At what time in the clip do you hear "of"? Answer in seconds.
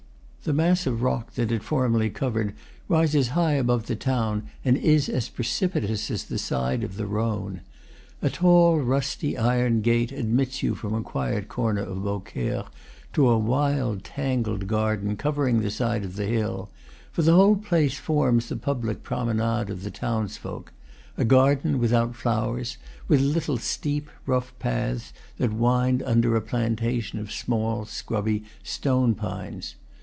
0.87-1.03, 6.83-6.97, 11.83-12.03, 16.03-16.15, 19.69-19.83, 27.19-27.31